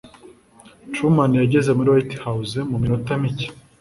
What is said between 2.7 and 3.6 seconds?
minota mike.